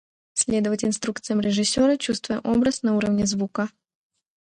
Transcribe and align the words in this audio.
Следовать 0.33 0.83
инструкциям 0.83 1.41
режиссера, 1.41 1.95
чувствуя 1.95 2.39
образ 2.39 2.81
на 2.81 2.97
уровне 2.97 3.27
звука. 3.27 3.69